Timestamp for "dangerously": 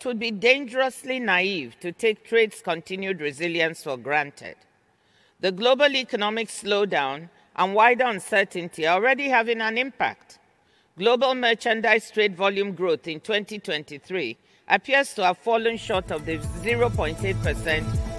0.30-1.20